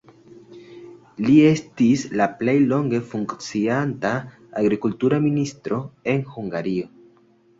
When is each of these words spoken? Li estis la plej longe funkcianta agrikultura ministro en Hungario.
Li 1.25 1.33
estis 1.49 2.05
la 2.21 2.25
plej 2.39 2.55
longe 2.71 3.01
funkcianta 3.11 4.13
agrikultura 4.63 5.19
ministro 5.29 5.81
en 6.15 6.27
Hungario. 6.33 6.91